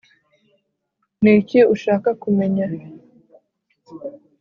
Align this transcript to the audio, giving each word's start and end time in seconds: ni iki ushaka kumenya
ni 1.21 1.31
iki 1.39 1.59
ushaka 1.73 2.09
kumenya 2.21 2.65